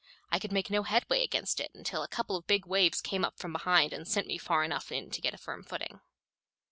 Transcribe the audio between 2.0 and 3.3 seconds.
a couple of big waves came